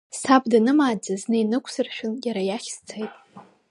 Саб 0.19 0.43
данымааӡа, 0.51 1.13
зны 1.21 1.35
инықәсыршәын 1.41 2.13
иара 2.27 2.41
иахь 2.49 2.69
сцеит. 2.75 3.13